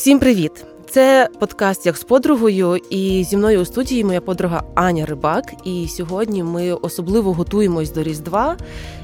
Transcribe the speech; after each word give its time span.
Всім 0.00 0.18
привіт! 0.18 0.64
Це 0.90 1.28
подкаст 1.38 1.86
як 1.86 1.96
з 1.96 2.04
подругою, 2.04 2.76
і 2.90 3.24
зі 3.24 3.36
мною 3.36 3.60
у 3.60 3.64
студії 3.64 4.04
моя 4.04 4.20
подруга 4.20 4.62
Аня 4.74 5.06
Рибак. 5.06 5.52
І 5.64 5.88
сьогодні 5.88 6.42
ми 6.42 6.72
особливо 6.72 7.32
готуємось 7.32 7.92
до 7.92 8.02
Різдва, 8.02 8.56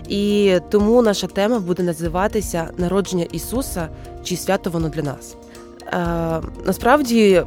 і 0.09 0.55
тому 0.71 1.03
наша 1.03 1.27
тема 1.27 1.59
буде 1.59 1.83
називатися 1.83 2.71
Народження 2.77 3.27
Ісуса 3.33 3.89
чи 4.25 4.37
свято 4.37 4.71
воно 4.71 4.89
для 4.89 5.03
нас. 5.03 5.37
Е, 5.87 6.41
Насправді 6.67 7.43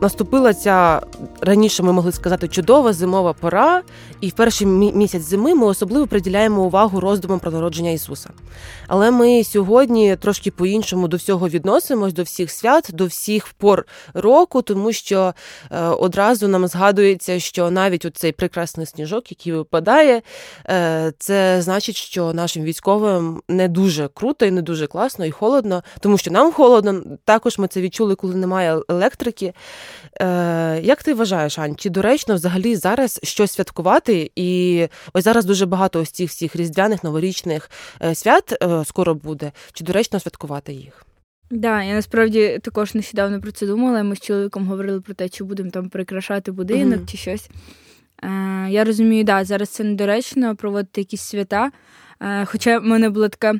наступила 0.00 0.54
ця 0.54 1.00
раніше 1.40 1.82
ми 1.82 1.92
могли 1.92 2.12
сказати 2.12 2.48
чудова 2.48 2.92
зимова 2.92 3.32
пора, 3.32 3.82
і 4.20 4.28
в 4.28 4.32
перший 4.32 4.66
місяць 4.66 5.22
зими 5.22 5.54
ми 5.54 5.66
особливо 5.66 6.06
приділяємо 6.06 6.62
увагу 6.62 7.00
роздумам 7.00 7.40
про 7.40 7.50
народження 7.50 7.90
Ісуса. 7.90 8.30
Але 8.88 9.10
ми 9.10 9.44
сьогодні 9.44 10.16
трошки 10.16 10.50
по-іншому 10.50 11.08
до 11.08 11.16
всього 11.16 11.48
відносимось, 11.48 12.12
до 12.12 12.22
всіх 12.22 12.50
свят, 12.50 12.90
до 12.92 13.06
всіх 13.06 13.46
пор 13.46 13.86
року, 14.14 14.62
тому 14.62 14.92
що 14.92 15.34
е, 15.70 15.80
одразу 15.80 16.48
нам 16.48 16.66
згадується, 16.66 17.40
що 17.40 17.70
навіть 17.70 18.06
цей 18.14 18.32
прекрасний 18.32 18.86
сніжок, 18.86 19.30
який 19.30 19.52
випадає, 19.52 20.22
е, 20.68 21.12
це 21.18 21.62
значить, 21.62 21.96
що 21.96 22.32
нашим 22.32 22.62
військовим 22.62 23.42
не 23.48 23.68
дуже 23.68 24.08
круто 24.14 24.46
і 24.46 24.50
не 24.50 24.62
дуже 24.62 24.86
класно 24.86 25.26
і 25.26 25.30
холодно, 25.30 25.82
тому 26.00 26.18
що 26.18 26.30
нам 26.30 26.52
холодно. 26.52 27.02
Також 27.24 27.58
ми 27.58 27.68
це 27.68 27.80
відчули, 27.80 28.14
коли 28.14 28.34
немає 28.34 28.80
електрики. 28.88 29.52
Е, 30.20 30.80
Як 30.82 31.02
ти 31.02 31.14
вважаєш, 31.14 31.58
Ань, 31.58 31.76
чи 31.76 31.90
доречно 31.90 32.34
взагалі 32.34 32.76
зараз 32.76 33.20
щось 33.22 33.52
святкувати? 33.52 34.30
І 34.36 34.88
ось 35.12 35.24
зараз 35.24 35.44
дуже 35.44 35.66
багато 35.66 36.00
ось 36.00 36.10
цих 36.10 36.30
всіх 36.30 36.56
різдвяних 36.56 37.04
новорічних 37.04 37.70
е, 38.02 38.14
свят 38.14 38.54
е, 38.62 38.84
скоро 38.84 39.14
буде. 39.14 39.52
Чи 39.72 39.84
доречно 39.84 40.20
святкувати 40.20 40.72
їх? 40.72 41.06
Да, 41.50 41.82
я 41.82 41.94
насправді 41.94 42.58
також 42.62 42.94
нещодавно 42.94 43.40
про 43.40 43.52
це 43.52 43.66
думала. 43.66 44.02
Ми 44.02 44.16
з 44.16 44.20
чоловіком 44.20 44.66
говорили 44.66 45.00
про 45.00 45.14
те, 45.14 45.28
чи 45.28 45.44
будемо 45.44 45.70
там 45.70 45.88
прикрашати 45.88 46.52
будинок 46.52 47.00
mm-hmm. 47.00 47.10
чи 47.10 47.16
щось. 47.16 47.48
Е, 48.22 48.66
Я 48.70 48.84
розумію, 48.84 49.24
да, 49.24 49.44
зараз 49.44 49.68
це 49.68 49.84
недоречно 49.84 50.56
проводити 50.56 51.00
якісь 51.00 51.22
свята. 51.22 51.70
Е, 52.20 52.44
Хоча 52.44 52.78
в 52.78 52.84
мене 52.84 53.10
була 53.10 53.28
така 53.28 53.54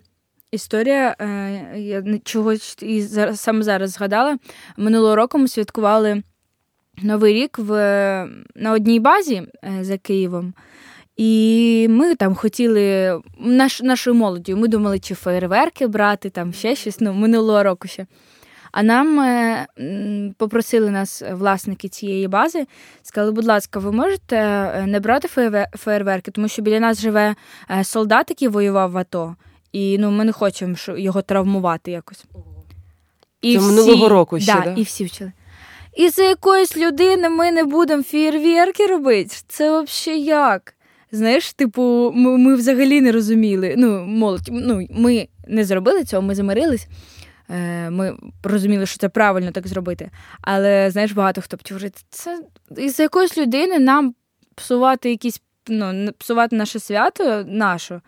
історія, 0.54 1.16
е, 1.20 1.80
я 1.80 2.18
чогось 2.24 2.76
і 2.82 3.02
зараз, 3.02 3.40
саме 3.40 3.62
зараз 3.62 3.90
згадала. 3.90 4.38
Минулого 4.76 5.16
року 5.16 5.38
ми 5.38 5.48
святкували 5.48 6.22
Новий 7.02 7.34
рік 7.34 7.58
в, 7.58 7.70
на 8.54 8.72
одній 8.72 9.00
базі 9.00 9.42
е, 9.64 9.84
за 9.84 9.98
Києвом. 9.98 10.54
І 11.16 11.86
ми 11.90 12.14
там 12.14 12.34
хотіли 12.34 13.20
наш, 13.38 13.82
нашою 13.82 14.16
молоддю, 14.16 14.56
ми 14.56 14.68
думали, 14.68 14.98
чи 14.98 15.14
фейерверки 15.14 15.86
брати, 15.86 16.30
там 16.30 16.52
ще 16.52 16.74
щось 16.74 17.00
ну, 17.00 17.12
минулого 17.12 17.62
року 17.62 17.88
ще. 17.88 18.06
А 18.72 18.82
нам 18.82 19.20
е, 19.20 19.66
попросили 20.38 20.90
нас 20.90 21.22
власники 21.32 21.88
цієї 21.88 22.28
бази, 22.28 22.66
сказали, 23.02 23.32
будь 23.32 23.44
ласка, 23.44 23.78
ви 23.78 23.92
можете 23.92 24.36
е, 24.36 24.86
не 24.86 25.00
брати 25.00 25.28
фейерверки, 25.76 26.30
тому 26.30 26.48
що 26.48 26.62
біля 26.62 26.80
нас 26.80 27.00
живе 27.00 27.34
солдат, 27.82 28.26
який 28.30 28.48
воював 28.48 28.90
в 28.90 28.98
АТО, 28.98 29.36
і 29.74 29.98
ну, 29.98 30.10
ми 30.10 30.24
не 30.24 30.32
хочемо 30.32 30.76
його 30.88 31.22
травмувати 31.22 31.90
якось. 31.90 32.24
І 33.42 33.52
Це 33.52 33.58
всі, 33.58 33.66
минулого 33.66 34.08
року 34.08 34.40
ще, 34.40 34.54
да, 34.54 34.60
да? 34.60 34.74
і 34.76 34.82
всі 34.82 35.04
вчили. 35.04 35.32
І 35.96 36.08
за 36.08 36.22
якоїсь 36.22 36.76
людини 36.76 37.28
ми 37.28 37.52
не 37.52 37.64
будемо 37.64 38.02
фєєрверки 38.02 38.86
робити. 38.86 39.36
Це 39.48 39.82
взагалі 39.82 40.22
як? 40.22 40.74
Знаєш, 41.12 41.52
типу, 41.52 42.12
ми 42.14 42.38
ми 42.38 42.54
взагалі 42.54 43.00
не 43.00 43.12
розуміли. 43.12 43.74
Ну, 43.78 44.04
молодь, 44.06 44.48
ну, 44.52 44.86
ми 44.90 45.28
не 45.48 45.64
зробили 45.64 46.04
цього, 46.04 46.22
ми 46.22 46.34
замирились. 46.34 46.86
Е, 47.50 47.90
Ми 47.90 48.16
розуміли, 48.42 48.86
що 48.86 48.98
це 48.98 49.08
правильно 49.08 49.50
так 49.50 49.66
зробити. 49.66 50.10
Але 50.40 50.90
знаєш, 50.90 51.12
багато 51.12 51.40
хто 51.40 51.58
говорить, 51.70 52.04
це 52.10 52.42
із 52.76 53.00
якоїсь 53.00 53.38
людини 53.38 53.78
нам 53.78 54.14
псувати 54.54 55.10
якісь, 55.10 55.40
ну, 55.68 56.12
псувати 56.18 56.56
наше 56.56 56.80
свято 56.80 57.44
наше. 57.46 58.00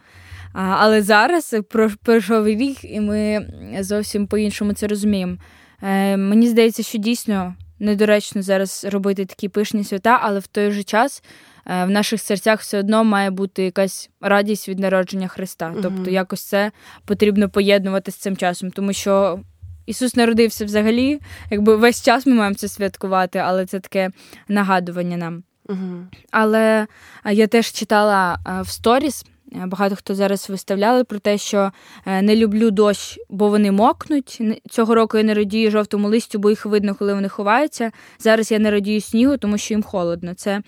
Але 0.56 1.02
зараз 1.02 1.56
пройшов 2.02 2.46
рік, 2.46 2.78
і 2.82 3.00
ми 3.00 3.46
зовсім 3.80 4.26
по-іншому 4.26 4.72
це 4.72 4.86
розуміємо. 4.86 5.36
Е, 5.82 6.16
Мені 6.16 6.48
здається, 6.48 6.82
що 6.82 6.98
дійсно 6.98 7.54
недоречно 7.78 8.42
зараз 8.42 8.86
робити 8.90 9.24
такі 9.24 9.48
пишні 9.48 9.84
свята, 9.84 10.18
але 10.22 10.38
в 10.38 10.46
той 10.46 10.70
же 10.70 10.82
час 10.82 11.22
е, 11.66 11.84
в 11.84 11.90
наших 11.90 12.20
серцях 12.20 12.60
все 12.60 12.78
одно 12.78 13.04
має 13.04 13.30
бути 13.30 13.62
якась 13.62 14.10
радість 14.20 14.68
від 14.68 14.78
народження 14.78 15.28
Христа. 15.28 15.74
Тобто, 15.82 16.10
якось 16.10 16.42
це 16.42 16.72
потрібно 17.04 17.48
поєднувати 17.48 18.10
з 18.10 18.16
цим 18.16 18.36
часом, 18.36 18.70
тому 18.70 18.92
що. 18.92 19.40
Ісус 19.86 20.16
народився 20.16 20.64
взагалі, 20.64 21.20
якби 21.50 21.76
весь 21.76 22.02
час 22.02 22.26
ми 22.26 22.34
маємо 22.34 22.54
це 22.54 22.68
святкувати, 22.68 23.38
але 23.38 23.66
це 23.66 23.80
таке 23.80 24.10
нагадування 24.48 25.16
нам. 25.16 25.42
Угу. 25.68 26.06
Але 26.30 26.86
я 27.30 27.46
теж 27.46 27.72
читала 27.72 28.38
в 28.64 28.68
сторіс 28.68 29.24
багато 29.66 29.96
хто 29.96 30.14
зараз 30.14 30.50
виставляли 30.50 31.04
про 31.04 31.18
те, 31.18 31.38
що 31.38 31.72
е, 32.06 32.22
не 32.22 32.36
люблю 32.36 32.70
дощ, 32.70 33.18
бо 33.30 33.48
вони 33.48 33.72
мокнуть. 33.72 34.42
Цього 34.70 34.94
року 34.94 35.16
я 35.16 35.22
не 35.22 35.34
радію 35.34 35.70
жовтому 35.70 36.08
листю, 36.08 36.38
бо 36.38 36.50
їх 36.50 36.66
видно, 36.66 36.94
коли 36.94 37.14
вони 37.14 37.28
ховаються. 37.28 37.92
Зараз 38.18 38.52
я 38.52 38.58
не 38.58 38.70
радію 38.70 39.00
снігу, 39.00 39.36
тому 39.36 39.58
що 39.58 39.74
їм 39.74 39.82
холодно. 39.82 40.34
Це 40.34 40.62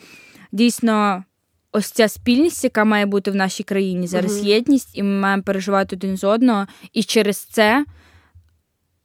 дійсно 0.52 1.24
ось 1.72 1.90
ця 1.90 2.08
спільність, 2.08 2.64
яка 2.64 2.84
має 2.84 3.06
бути 3.06 3.30
в 3.30 3.34
нашій 3.34 3.62
країні. 3.62 4.06
Зараз 4.06 4.38
угу. 4.38 4.46
єдність, 4.46 4.98
і 4.98 5.02
ми 5.02 5.20
маємо 5.20 5.42
переживати 5.42 5.96
один 5.96 6.16
з 6.16 6.24
одного. 6.24 6.66
І 6.92 7.02
через 7.02 7.36
це 7.36 7.84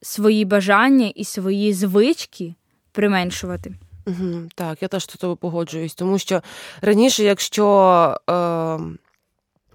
свої 0.01 0.45
бажання 0.45 1.11
і 1.15 1.23
свої 1.23 1.73
звички 1.73 2.55
применшувати. 2.91 3.73
Угу, 4.07 4.41
Так, 4.55 4.81
я 4.81 4.87
теж 4.87 5.03
з 5.03 5.07
тобою 5.07 5.37
погоджуюсь, 5.37 5.95
тому 5.95 6.19
що 6.19 6.41
раніше, 6.81 7.23
якщо. 7.23 8.17
Е... 8.29 8.79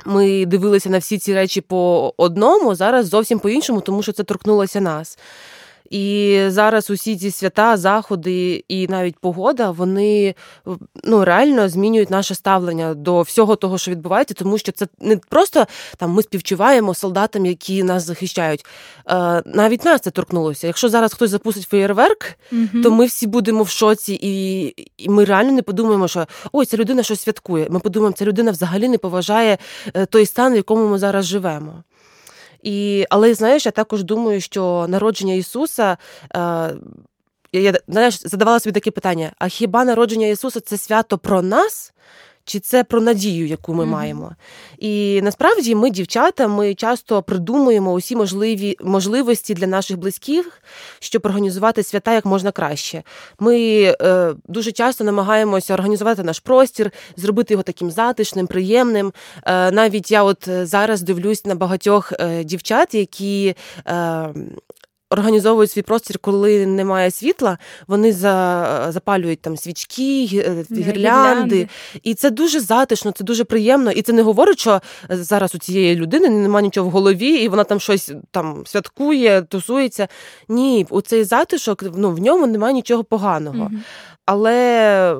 Ми 0.04 0.46
дивилися 0.46 0.90
на 0.90 0.98
всі 0.98 1.18
ці 1.18 1.34
речі 1.34 1.60
по 1.60 2.14
одному, 2.16 2.74
зараз 2.74 3.08
зовсім 3.08 3.38
по-іншому, 3.38 3.80
тому 3.80 4.02
що 4.02 4.12
це 4.12 4.22
торкнулося 4.22 4.80
нас. 4.80 5.18
І 5.90 6.40
зараз 6.48 6.90
усі 6.90 7.16
ці 7.16 7.30
свята, 7.30 7.76
заходи 7.76 8.64
і 8.68 8.88
навіть 8.88 9.18
погода, 9.18 9.70
вони 9.70 10.34
ну 11.04 11.24
реально 11.24 11.68
змінюють 11.68 12.10
наше 12.10 12.34
ставлення 12.34 12.94
до 12.94 13.22
всього 13.22 13.56
того, 13.56 13.78
що 13.78 13.90
відбувається, 13.90 14.34
тому 14.34 14.58
що 14.58 14.72
це 14.72 14.86
не 15.00 15.16
просто 15.16 15.66
там 15.96 16.10
ми 16.10 16.22
співчуваємо 16.22 16.94
солдатам, 16.94 17.46
які 17.46 17.82
нас 17.82 18.06
захищають. 18.06 18.66
Е, 19.10 19.42
Навіть 19.46 19.84
нас 19.84 20.00
це 20.00 20.10
торкнулося. 20.10 20.66
Якщо 20.66 20.88
зараз 20.88 21.14
хтось 21.14 21.30
запустить 21.30 21.68
феєрверк, 21.68 22.24
mm 22.52 22.82
то 22.82 22.90
ми 22.90 23.06
всі 23.06 23.26
будемо 23.26 23.62
в 23.62 23.68
шоці, 23.68 24.18
і 24.22 24.64
і 24.96 25.08
ми 25.08 25.24
реально 25.24 25.52
не 25.52 25.62
подумаємо, 25.62 26.08
що 26.08 26.26
ой, 26.52 26.66
ця 26.66 26.76
людина 26.76 27.02
щось 27.02 27.20
святкує. 27.20 27.66
Ми 27.70 27.80
подумаємо, 27.80 28.16
ця 28.16 28.24
людина 28.24 28.50
взагалі 28.50 28.88
не 28.88 28.98
поважає 28.98 29.58
е, 29.94 30.06
той 30.06 30.26
стан, 30.26 30.52
в 30.52 30.56
якому 30.56 30.88
ми 30.88 30.98
зараз 30.98 31.24
живемо. 31.26 31.82
І, 32.62 33.06
Але 33.10 33.34
знаєш, 33.34 33.66
я 33.66 33.72
також 33.72 34.04
думаю, 34.04 34.40
що 34.40 34.86
народження 34.88 35.34
Ісуса. 35.34 35.96
Е, 36.36 36.74
я 37.52 37.80
знаєш, 37.88 38.20
задавала 38.28 38.60
собі 38.60 38.72
таке 38.72 38.90
питання: 38.90 39.32
а 39.38 39.48
хіба 39.48 39.84
народження 39.84 40.26
Ісуса 40.26 40.60
це 40.60 40.76
свято 40.78 41.18
про 41.18 41.42
нас? 41.42 41.92
Чи 42.48 42.60
це 42.60 42.84
про 42.84 43.00
надію, 43.00 43.46
яку 43.46 43.74
ми 43.74 43.84
mm-hmm. 43.84 43.86
маємо. 43.86 44.32
І 44.78 45.20
насправді 45.22 45.74
ми, 45.74 45.90
дівчата, 45.90 46.48
ми 46.48 46.74
часто 46.74 47.22
придумуємо 47.22 47.92
усі 47.92 48.16
можливі 48.16 48.76
можливості 48.80 49.54
для 49.54 49.66
наших 49.66 49.98
близьких, 49.98 50.62
щоб 50.98 51.26
організувати 51.26 51.82
свята 51.82 52.12
як 52.12 52.24
можна 52.24 52.52
краще. 52.52 53.02
Ми 53.38 53.82
е, 54.00 54.34
дуже 54.48 54.72
часто 54.72 55.04
намагаємося 55.04 55.74
організувати 55.74 56.22
наш 56.22 56.40
простір, 56.40 56.90
зробити 57.16 57.54
його 57.54 57.62
таким 57.62 57.90
затишним, 57.90 58.46
приємним. 58.46 59.12
Е, 59.46 59.70
навіть 59.70 60.10
я 60.10 60.22
от 60.22 60.48
зараз 60.62 61.02
дивлюсь 61.02 61.44
на 61.44 61.54
багатьох 61.54 62.12
е, 62.12 62.44
дівчат, 62.44 62.94
які. 62.94 63.54
Е, 65.10 65.18
організовують 65.18 65.70
свій 65.70 65.82
простір, 65.82 66.18
коли 66.18 66.66
немає 66.66 67.10
світла, 67.10 67.58
вони 67.86 68.12
за, 68.12 68.86
запалюють 68.90 69.40
там 69.40 69.56
свічки, 69.56 70.28
е, 70.34 70.64
гірлянди. 70.76 71.68
І 72.02 72.14
це 72.14 72.30
дуже 72.30 72.60
затишно, 72.60 73.12
це 73.12 73.24
дуже 73.24 73.44
приємно. 73.44 73.90
І 73.90 74.02
це 74.02 74.12
не 74.12 74.22
говорить, 74.22 74.58
що 74.58 74.80
зараз 75.08 75.54
у 75.54 75.58
цієї 75.58 75.96
людини 75.96 76.28
немає 76.28 76.62
нічого 76.62 76.88
в 76.88 76.92
голові, 76.92 77.28
і 77.28 77.48
вона 77.48 77.64
там 77.64 77.80
щось 77.80 78.12
там 78.30 78.62
святкує, 78.66 79.42
тусується. 79.42 80.08
Ні, 80.48 80.86
у 80.90 81.00
цей 81.00 81.24
затишок 81.24 81.84
ну, 81.96 82.10
в 82.10 82.18
ньому 82.20 82.46
немає 82.46 82.74
нічого 82.74 83.04
поганого. 83.04 83.62
Угу. 83.62 83.80
Але 84.26 85.16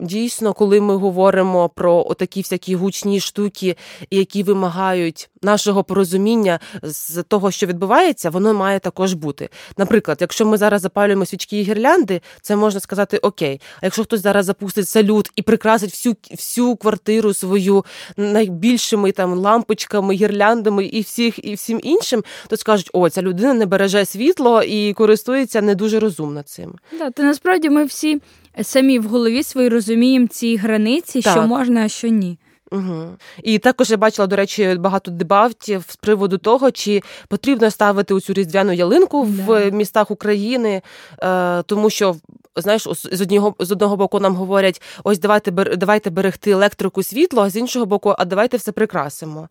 Дійсно, 0.00 0.52
коли 0.52 0.80
ми 0.80 0.96
говоримо 0.96 1.68
про 1.68 2.14
такі 2.14 2.40
всякі 2.40 2.74
гучні 2.74 3.20
штуки, 3.20 3.76
які 4.10 4.42
вимагають 4.42 5.30
нашого 5.42 5.84
порозуміння 5.84 6.60
з 6.82 7.22
того, 7.22 7.50
що 7.50 7.66
відбувається, 7.66 8.30
воно 8.30 8.54
має 8.54 8.78
також 8.78 9.12
бути. 9.12 9.48
Наприклад, 9.76 10.18
якщо 10.20 10.46
ми 10.46 10.56
зараз 10.56 10.82
запалюємо 10.82 11.26
свічки 11.26 11.60
і 11.60 11.62
гірлянди, 11.62 12.20
це 12.42 12.56
можна 12.56 12.80
сказати 12.80 13.18
окей. 13.18 13.60
А 13.80 13.86
якщо 13.86 14.04
хтось 14.04 14.20
зараз 14.20 14.46
запустить 14.46 14.88
салют 14.88 15.30
і 15.36 15.42
прикрасить 15.42 15.90
всю 15.90 16.16
всю 16.30 16.76
квартиру 16.76 17.34
свою 17.34 17.84
найбільшими 18.16 19.12
там 19.12 19.34
лампочками, 19.34 20.14
гірляндами 20.14 20.84
і 20.84 21.00
всіх 21.00 21.44
і 21.44 21.54
всім 21.54 21.80
іншим, 21.82 22.24
то 22.48 22.56
скажуть, 22.56 22.90
о, 22.92 23.10
ця 23.10 23.22
людина 23.22 23.54
не 23.54 23.66
береже 23.66 24.04
світло 24.04 24.62
і 24.62 24.92
користується 24.92 25.62
не 25.62 25.74
дуже 25.74 26.00
розумно 26.00 26.42
цим. 26.42 26.74
Да, 26.98 27.10
то 27.10 27.22
насправді 27.22 27.70
ми 27.70 27.84
всі 27.84 28.20
самі 28.62 28.98
в 28.98 29.04
голові 29.04 29.42
свої 29.42 29.68
розуміємо 29.68 29.85
ці 30.30 30.56
границі, 30.56 31.22
так. 31.22 31.32
що 31.32 31.42
можна, 31.42 31.84
а 31.84 31.88
що 31.88 32.08
ні. 32.08 32.38
Угу. 32.72 33.08
І 33.42 33.58
також 33.58 33.90
я 33.90 33.96
бачила, 33.96 34.26
до 34.26 34.36
речі, 34.36 34.76
багато 34.78 35.10
дебатів 35.10 35.84
з 35.88 35.96
приводу 35.96 36.38
того, 36.38 36.70
чи 36.70 37.02
потрібно 37.28 37.70
ставити 37.70 38.14
у 38.14 38.20
цю 38.20 38.32
різдвяну 38.32 38.72
ялинку 38.72 39.22
в 39.22 39.70
містах 39.70 40.10
України, 40.10 40.82
е, 41.22 41.62
тому 41.62 41.90
що. 41.90 42.16
Знаєш, 42.58 42.88
з 43.12 43.20
одного 43.20 43.54
з 43.58 43.72
одного 43.72 43.96
боку 43.96 44.20
нам 44.20 44.36
говорять: 44.36 44.82
ось 45.04 45.18
давайте 45.18 45.50
давайте 45.50 46.10
берегти 46.10 46.50
електрику, 46.50 47.02
світло, 47.02 47.42
а 47.42 47.50
з 47.50 47.56
іншого 47.56 47.86
боку, 47.86 48.14
а 48.18 48.24
давайте 48.24 48.56
все 48.56 48.72
прикрасимо. 48.72 49.48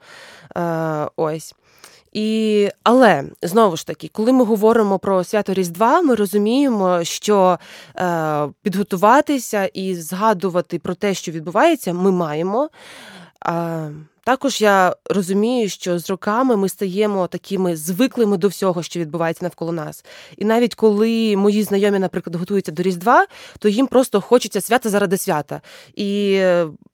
Е, 0.58 1.08
Ось. 1.16 1.56
І, 2.16 2.70
Але 2.84 3.24
знову 3.42 3.78
ж 3.78 3.88
таки, 3.88 4.10
коли 4.14 4.32
ми 4.32 4.44
говоримо 4.44 5.00
про 5.00 5.24
свято 5.24 5.54
Різдва, 5.54 6.02
ми 6.02 6.16
розуміємо, 6.16 7.04
що 7.04 7.60
е, 7.96 8.48
підготуватися 8.62 9.66
і 9.66 9.96
згадувати 9.96 10.80
про 10.80 10.96
те, 10.96 11.14
що 11.14 11.32
відбувається, 11.32 11.94
ми 11.94 12.12
маємо. 12.12 12.70
Е, 13.46 13.92
також 14.26 14.62
я 14.62 14.96
розумію, 15.10 15.70
що 15.70 16.00
з 16.00 16.10
роками 16.10 16.58
ми 16.58 16.70
стаємо 16.70 17.28
такими 17.28 17.76
звиклими 17.76 18.38
до 18.38 18.48
всього, 18.48 18.84
що 18.84 19.00
відбувається 19.00 19.46
навколо 19.46 19.72
нас. 19.72 20.06
І 20.38 20.46
навіть 20.46 20.76
коли 20.76 21.38
мої 21.38 21.64
знайомі, 21.64 22.00
наприклад, 22.00 22.36
готуються 22.36 22.72
до 22.72 22.84
Різдва, 22.84 23.26
то 23.60 23.70
їм 23.70 23.88
просто 23.88 24.22
хочеться 24.22 24.62
свята 24.62 24.90
заради 24.90 25.18
свята. 25.18 25.62
І, 25.96 26.42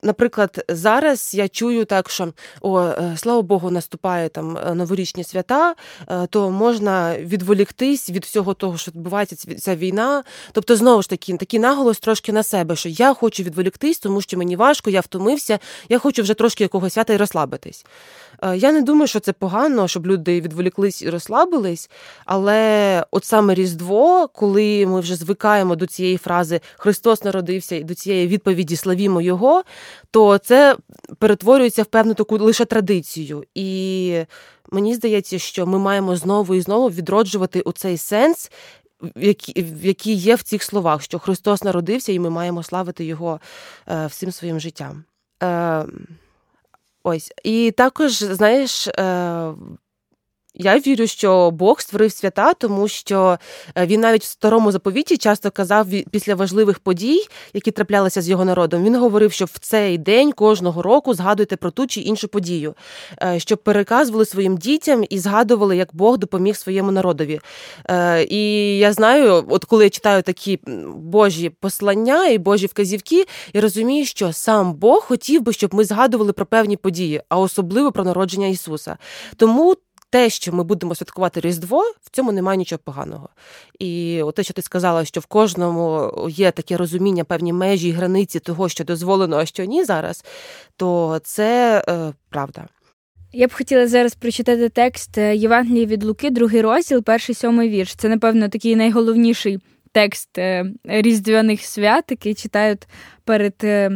наприклад, 0.04 0.66
зараз 0.69 1.33
я 1.33 1.48
чую 1.48 1.86
так, 1.86 2.10
що 2.10 2.33
о, 2.62 2.81
е, 2.81 3.13
слава 3.18 3.42
Богу, 3.42 3.72
наступає 3.72 4.30
там 4.30 4.57
е, 4.57 4.74
новорічні 4.75 5.24
свята, 5.24 5.75
е, 6.10 6.27
то 6.27 6.51
можна 6.51 7.18
відволіктись 7.19 8.10
від 8.10 8.25
всього 8.25 8.54
того, 8.54 8.77
що 8.77 8.92
відбувається 8.92 9.56
ця 9.56 9.75
війна. 9.75 10.24
Тобто, 10.51 10.75
знову 10.75 11.01
ж 11.01 11.10
таки, 11.10 11.38
такий 11.38 11.60
наголос 11.60 12.00
трошки 12.00 12.31
на 12.31 12.44
себе, 12.44 12.75
що 12.75 12.89
я 12.89 13.13
хочу 13.13 13.44
відволіктись, 13.44 14.00
тому 14.00 14.22
що 14.22 14.38
мені 14.38 14.56
важко, 14.56 14.89
я 14.89 15.00
втомився, 15.00 15.60
я 15.89 16.00
хочу 16.00 16.22
вже 16.22 16.34
трошки 16.34 16.63
якогось 16.63 16.94
свята 16.94 17.13
розслабитись. 17.22 17.86
Е, 18.42 18.58
я 18.58 18.72
не 18.72 18.82
думаю, 18.82 19.08
що 19.08 19.20
це 19.20 19.34
погано, 19.34 19.88
щоб 19.88 20.08
люди 20.08 20.42
відволіклись 20.42 21.02
і 21.02 21.10
розслабились, 21.10 21.90
але 22.26 23.06
от 23.12 23.26
саме 23.26 23.54
Різдво, 23.54 24.28
коли 24.28 24.86
ми 24.86 25.00
вже 25.00 25.16
звикаємо 25.16 25.76
до 25.76 25.88
цієї 25.88 26.18
фрази 26.18 26.62
Христос 26.78 27.24
народився 27.24 27.76
і 27.76 27.84
до 27.84 27.96
цієї 27.96 28.28
відповіді 28.28 28.76
Славімо 28.76 29.22
Його, 29.22 29.64
то 30.12 30.38
це 30.38 30.76
перетворюється 31.20 31.84
в 31.84 31.86
певну 31.86 32.14
таку 32.14 32.38
лише 32.38 32.66
традицію. 32.66 33.44
І 33.56 34.18
мені 34.72 34.96
здається, 34.96 35.40
що 35.40 35.66
ми 35.66 35.80
маємо 35.80 36.16
знову 36.16 36.56
і 36.56 36.62
знову 36.62 36.90
відроджувати 36.90 37.62
у 37.62 37.72
цей 37.72 37.98
сенс. 37.98 38.52
Який 39.82 40.14
є 40.16 40.36
в 40.36 40.44
цих 40.44 40.64
словах, 40.64 41.02
що 41.04 41.20
Христос 41.20 41.64
народився, 41.64 42.12
і 42.12 42.20
ми 42.20 42.30
маємо 42.30 42.64
славити 42.64 43.06
Його 43.06 43.40
е, 43.88 44.08
всім 44.08 44.32
своїм 44.32 44.60
життям. 44.60 45.04
Ось. 47.03 47.31
І 47.44 47.71
також, 47.71 48.12
знаєш, 48.12 48.88
е, 48.88 49.53
я 50.53 50.80
вірю, 50.80 51.07
що 51.07 51.51
Бог 51.51 51.81
створив 51.81 52.12
свята, 52.12 52.53
тому 52.53 52.88
що 52.88 53.38
е, 53.75 53.86
він 53.86 54.01
навіть 54.01 54.21
в 54.21 54.25
старому 54.25 54.71
заповіті 54.71 55.18
часто 55.18 55.51
казав 55.51 55.88
після 56.12 56.36
важливих 56.36 56.80
подій, 56.80 57.25
які 57.53 57.71
траплялися 57.71 58.21
з 58.21 58.30
його 58.30 58.45
народом. 58.45 58.83
Він 58.83 58.95
говорив, 58.95 59.31
що 59.31 59.45
в 59.45 59.57
цей 59.59 59.98
день 59.98 60.31
кожного 60.31 60.81
року 60.81 61.13
згадуйте 61.13 61.56
про 61.56 61.71
ту 61.71 61.88
чи 61.88 62.01
іншу 62.01 62.27
подію, 62.27 62.74
е, 63.24 63.39
щоб 63.39 63.63
переказували 63.63 64.25
своїм 64.25 64.57
дітям 64.57 65.06
і 65.09 65.19
згадували, 65.19 65.77
як 65.77 65.89
Бог 65.94 66.18
допоміг 66.18 66.56
своєму 66.56 66.92
народові. 66.92 67.39
Е, 67.89 68.24
і 68.24 68.77
я 68.77 68.94
знаю, 68.94 69.45
от 69.50 69.65
коли 69.65 69.83
я 69.83 69.89
читаю 69.89 70.21
такі 70.21 70.59
Божі 70.95 71.50
послання 71.50 72.27
і 72.27 72.38
Божі 72.38 72.65
вказівки, 72.65 73.25
я 73.53 73.62
розумію, 73.62 74.06
що 74.06 74.33
сам 74.33 74.74
Бог 74.74 75.06
хотів 75.06 75.42
би, 75.42 75.53
щоб 75.53 75.74
ми 75.74 75.83
згадували 75.83 76.33
про 76.33 76.45
певні 76.45 76.77
події, 76.77 77.21
а 77.30 77.39
особливо 77.39 77.92
про 77.92 78.03
народження 78.03 78.48
Ісуса. 78.48 78.98
Тому 79.36 79.75
те, 80.12 80.30
що 80.30 80.52
ми 80.52 80.63
будемо 80.63 80.96
святкувати 80.96 81.40
Різдво, 81.40 81.81
в 82.02 82.10
цьому 82.12 82.31
немає 82.31 82.58
нічого 82.58 82.80
поганого. 82.84 83.30
І 83.80 84.22
те, 84.36 84.44
що 84.44 84.54
ти 84.54 84.62
сказала, 84.62 85.06
що 85.06 85.19
в 85.19 85.25
кожному 85.25 86.12
є 86.30 86.52
таке 86.52 86.78
розуміння, 86.78 87.24
певні 87.24 87.54
межі 87.54 87.88
і 87.88 87.92
границі 87.92 88.40
того, 88.40 88.69
що 88.69 88.84
дозволено, 88.84 89.38
а 89.38 89.46
що 89.46 89.66
ні 89.66 89.84
зараз, 89.84 90.25
то 90.75 91.19
це 91.24 91.84
е, 91.90 92.13
правда. 92.30 92.68
Я 93.34 93.48
б 93.48 93.54
хотіла 93.54 93.88
зараз 93.88 94.16
прочитати 94.16 94.69
текст 94.69 95.18
е, 95.18 95.36
Євангелії 95.36 95.86
від 95.86 96.04
Луки, 96.04 96.30
другий 96.30 96.62
розділ, 96.62 97.04
перший 97.04 97.36
сьомий 97.36 97.69
вірш. 97.69 97.96
Це, 97.96 98.10
напевно, 98.10 98.50
такий 98.50 98.75
найголовніший 98.75 99.60
текст 99.92 100.38
е, 100.38 100.66
різдвяних 100.86 101.62
свят, 101.62 102.06
який 102.10 102.34
читають 102.34 102.88
перед 103.25 103.54
е, 103.63 103.92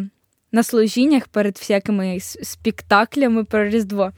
на 0.51 0.63
служіннях, 0.63 1.27
перед 1.27 1.57
всякими 1.57 2.19
спектаклями 2.19 3.43
про 3.43 3.69
Різдво. 3.69 4.11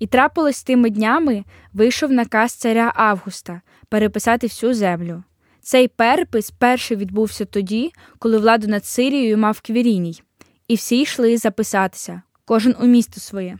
І 0.00 0.06
трапилось 0.06 0.62
тими 0.62 0.90
днями 0.90 1.44
вийшов 1.72 2.12
наказ 2.12 2.52
царя 2.52 2.92
Августа 2.94 3.60
переписати 3.88 4.46
всю 4.46 4.74
землю. 4.74 5.22
Цей 5.60 5.88
перепис 5.88 6.50
перший 6.50 6.96
відбувся 6.96 7.44
тоді, 7.44 7.92
коли 8.18 8.38
владу 8.38 8.66
над 8.66 8.86
Сирією 8.86 9.38
мав 9.38 9.60
Квіріній, 9.60 10.22
і 10.68 10.74
всі 10.74 11.00
йшли 11.00 11.36
записатися, 11.36 12.22
кожен 12.44 12.74
у 12.80 12.86
місто 12.86 13.20
своє. 13.20 13.58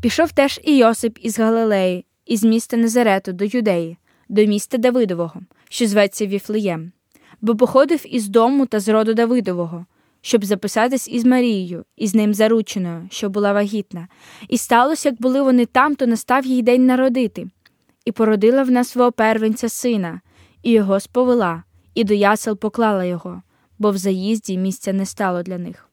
Пішов 0.00 0.32
теж 0.32 0.60
і 0.64 0.76
Йосип 0.76 1.18
із 1.20 1.38
Галилеї, 1.38 2.06
із 2.26 2.44
міста 2.44 2.76
Назарету 2.76 3.32
до 3.32 3.44
Юдеї, 3.44 3.96
до 4.28 4.46
міста 4.46 4.78
Давидового, 4.78 5.40
що 5.68 5.86
зветься 5.86 6.26
Віфлеєм, 6.26 6.92
бо 7.40 7.56
походив 7.56 8.14
із 8.14 8.28
дому 8.28 8.66
та 8.66 8.80
з 8.80 8.88
роду 8.88 9.14
Давидового, 9.14 9.86
щоб 10.22 10.44
записатись 10.44 11.08
із 11.08 11.24
Марією, 11.24 11.84
із 11.96 12.14
ним 12.14 12.34
зарученою, 12.34 13.08
що 13.10 13.30
була 13.30 13.52
вагітна, 13.52 14.08
і 14.48 14.58
сталося, 14.58 15.08
як 15.08 15.20
були 15.20 15.42
вони 15.42 15.66
там, 15.66 15.94
то 15.94 16.06
настав 16.06 16.46
їй 16.46 16.62
день 16.62 16.86
народити, 16.86 17.48
і 18.04 18.12
породила 18.12 18.62
вона 18.62 18.84
свого 18.84 19.12
первенця 19.12 19.68
сина, 19.68 20.20
і 20.62 20.70
його 20.70 21.00
сповела, 21.00 21.62
і 21.94 22.04
до 22.04 22.14
ясел 22.14 22.56
поклала 22.56 23.04
його, 23.04 23.42
бо 23.78 23.90
в 23.90 23.96
заїзді 23.96 24.58
місця 24.58 24.92
не 24.92 25.06
стало 25.06 25.42
для 25.42 25.58
них. 25.58 25.88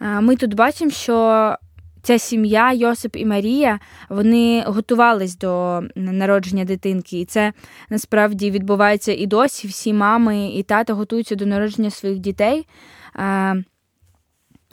Ми 0.00 0.36
тут 0.36 0.54
бачимо, 0.54 0.90
що 0.90 1.56
ця 2.02 2.18
сім'я, 2.18 2.72
Йосип 2.72 3.16
і 3.16 3.24
Марія, 3.24 3.78
вони 4.08 4.62
готувались 4.66 5.36
до 5.36 5.82
народження 5.94 6.64
дитинки, 6.64 7.20
і 7.20 7.24
це 7.24 7.52
насправді 7.90 8.50
відбувається 8.50 9.12
і 9.12 9.26
досі. 9.26 9.68
Всі 9.68 9.92
мами 9.92 10.48
і 10.48 10.62
тата 10.62 10.92
готуються 10.92 11.34
до 11.34 11.46
народження 11.46 11.90
своїх 11.90 12.18
дітей. 12.18 12.66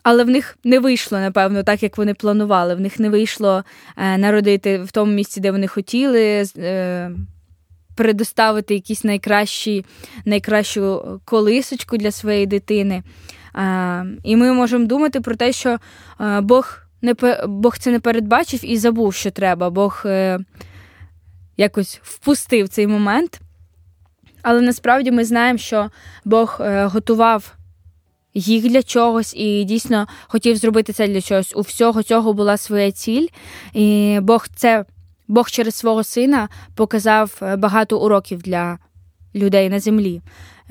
Але 0.04 0.24
в 0.24 0.30
них 0.30 0.58
не 0.64 0.80
вийшло, 0.80 1.20
напевно, 1.20 1.64
так 1.64 1.84
як 1.84 1.98
вони 1.98 2.14
планували. 2.14 2.76
В 2.76 2.80
них 2.80 3.00
не 3.00 3.10
вийшло 3.10 3.64
е, 3.98 4.18
народити 4.18 4.78
в 4.78 4.92
тому 4.92 5.12
місці, 5.12 5.40
де 5.40 5.52
вони 5.52 5.68
хотіли, 5.68 6.46
е, 6.58 7.12
предоставити 7.96 8.74
якісь 8.74 9.04
найкращі, 9.04 9.86
найкращу 10.26 11.20
колисочку 11.26 11.98
для 11.98 12.12
своєї 12.12 12.46
дитини. 12.46 13.04
І 14.24 14.36
ми 14.36 14.54
можемо 14.54 14.86
думати 14.86 15.22
про 15.22 15.36
те, 15.36 15.52
що 15.52 15.78
е, 16.22 16.42
Бог 16.42 16.89
не 17.02 17.16
Бог 17.48 17.78
це 17.78 17.92
не 17.92 18.00
передбачив 18.00 18.60
і 18.64 18.78
забув, 18.78 19.14
що 19.14 19.32
треба. 19.32 19.70
Бог 19.70 20.02
е, 20.06 20.40
якось 21.58 22.00
впустив 22.04 22.70
цей 22.70 22.88
момент. 22.88 23.42
Але 24.42 24.62
насправді 24.62 25.12
ми 25.12 25.26
знаємо, 25.26 25.60
що 25.60 25.90
Бог 26.26 26.58
е, 26.60 26.86
готував 26.86 27.56
їх 28.34 28.64
для 28.64 28.84
чогось 28.84 29.34
і 29.36 29.64
дійсно 29.64 30.08
хотів 30.28 30.58
зробити 30.58 30.94
це 30.94 31.08
для 31.08 31.22
чогось. 31.22 31.56
У 31.56 31.62
всього 31.62 32.04
цього 32.04 32.34
була 32.34 32.58
своя 32.58 32.92
ціль. 32.92 33.28
І 33.74 34.20
Бог 34.22 34.48
це 34.56 34.86
Бог 35.28 35.50
через 35.50 35.76
свого 35.76 36.04
сина 36.04 36.50
показав 36.76 37.40
е, 37.42 37.56
багато 37.56 38.00
уроків 38.00 38.42
для 38.42 38.78
людей 39.36 39.70
на 39.70 39.80
землі. 39.80 40.22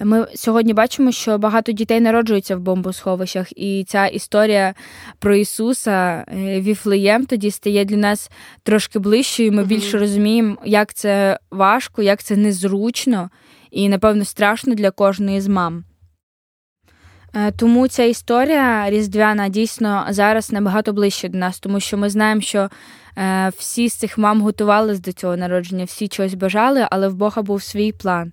Ми 0.04 0.26
сьогодні 0.34 0.72
бачимо, 0.72 1.12
що 1.12 1.38
багато 1.38 1.72
дітей 1.72 2.00
народжуються 2.00 2.56
в 2.56 2.60
бомбосховищах, 2.60 3.58
і 3.58 3.84
ця 3.88 4.06
історія 4.06 4.74
про 5.18 5.34
Ісуса 5.34 6.24
е, 6.28 6.60
Віфлеєм 6.60 7.26
тоді 7.26 7.50
стає 7.50 7.84
для 7.84 7.96
нас 7.96 8.30
трошки 8.62 8.98
ближчою. 8.98 9.52
Ми 9.52 9.64
більше 9.64 9.98
розуміємо, 9.98 10.56
як 10.64 10.94
це 10.94 11.38
важко, 11.50 12.02
як 12.02 12.22
це 12.22 12.36
незручно 12.36 13.30
і, 13.70 13.88
напевно, 13.88 14.24
страшно 14.24 14.74
для 14.74 14.90
кожної 14.90 15.40
з 15.40 15.48
мам. 15.48 15.84
Е, 17.34 17.52
тому 17.52 17.88
ця 17.88 18.02
історія 18.02 18.90
різдвяна 18.90 19.48
дійсно 19.48 20.06
зараз 20.10 20.52
набагато 20.52 20.92
ближче 20.92 21.28
до 21.28 21.38
нас, 21.38 21.60
тому 21.60 21.80
що 21.80 21.98
ми 21.98 22.10
знаємо, 22.10 22.40
що 22.40 22.68
е, 23.18 23.52
всі 23.56 23.88
з 23.88 23.94
цих 23.94 24.18
мам 24.18 24.40
готувалися 24.40 25.00
до 25.00 25.12
цього 25.12 25.36
народження, 25.36 25.84
всі 25.84 26.08
чогось 26.08 26.34
бажали, 26.34 26.86
але 26.90 27.08
в 27.08 27.14
Бога 27.14 27.42
був 27.42 27.62
свій 27.62 27.92
план. 27.92 28.32